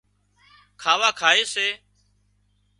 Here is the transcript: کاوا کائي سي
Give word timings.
کاوا 0.81 1.09
کائي 1.19 1.43
سي 1.53 1.67